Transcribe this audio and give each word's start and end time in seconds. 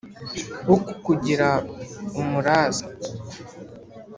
wo 0.67 0.75
kukugira 0.83 1.49
umuraza 2.21 2.85